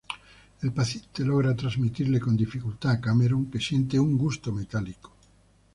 El 0.63 0.73
paciente 0.73 1.23
logra 1.23 1.55
transmitirle 1.55 2.19
con 2.19 2.35
dificultad 2.35 2.93
a 2.93 2.99
Cameron 2.99 3.51
que 3.51 3.59
siente 3.59 3.99
un 3.99 4.17
gusto 4.17 4.51
metálico. 4.51 5.11